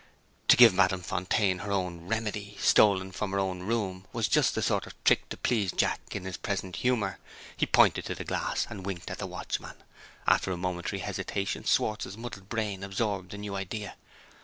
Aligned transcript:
To 0.47 0.57
give 0.57 0.73
Madame 0.73 1.01
Fontaine 1.03 1.59
her 1.59 1.71
own 1.71 2.07
"remedy," 2.07 2.57
stolen 2.59 3.11
from 3.11 3.33
her 3.33 3.37
own 3.39 3.59
room, 3.61 4.07
was 4.11 4.27
just 4.27 4.55
the 4.55 4.63
sort 4.63 4.87
of 4.87 4.95
trick 5.03 5.29
to 5.29 5.37
please 5.37 5.71
Jack 5.71 6.01
in 6.15 6.25
his 6.25 6.37
present 6.37 6.77
humor. 6.77 7.19
He 7.55 7.67
pointed 7.67 8.05
to 8.05 8.15
the 8.15 8.23
glass, 8.25 8.65
and 8.67 8.83
winked 8.83 9.11
at 9.11 9.19
the 9.19 9.27
watchman. 9.27 9.75
After 10.25 10.51
a 10.51 10.57
momentary 10.57 11.01
hesitation, 11.01 11.65
Schwartz's 11.65 12.17
muddled 12.17 12.49
brain 12.49 12.83
absorbed 12.83 13.29
the 13.29 13.37
new 13.37 13.53
idea. 13.55 13.95